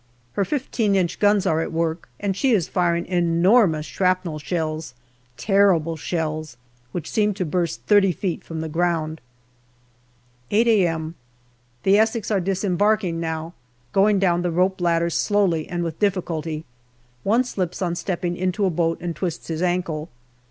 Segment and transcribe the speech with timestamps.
[0.33, 4.95] Her 15 inch guns are at work, and she is firing enormous shrapnel shells
[5.37, 6.57] terrible shells,
[6.91, 9.21] which seem to burst 30 feet from the ground.
[10.49, 11.13] 8 a.m.
[11.83, 13.53] The Essex are disembarking now,
[13.91, 16.65] going down the rope ladders slowly and with difficulty.
[17.21, 20.09] One slips on stepping into a boat and twists his ankle.